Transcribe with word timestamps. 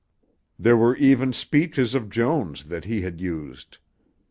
There 0.57 0.75
were 0.75 0.95
even 0.95 1.31
speeches 1.31 1.93
of 1.93 2.09
Joan's 2.09 2.63
that 2.63 2.85
he 2.85 3.01
had 3.03 3.21
used. 3.21 3.77